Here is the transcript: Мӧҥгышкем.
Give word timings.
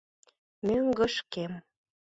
Мӧҥгышкем. 0.65 1.53